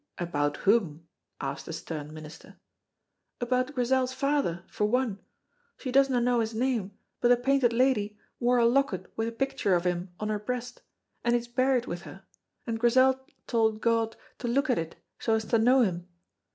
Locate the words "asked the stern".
1.39-2.11